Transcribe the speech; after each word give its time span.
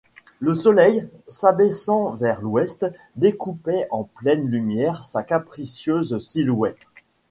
Le 0.39 0.55
soleil, 0.55 1.07
s’abaissant 1.27 2.15
vers 2.15 2.41
l’ouest, 2.41 2.87
découpait 3.17 3.85
en 3.91 4.03
pleine 4.05 4.47
lumière 4.47 5.03
sa 5.03 5.21
capricieuse 5.21 6.17
silhouette. 6.27 6.75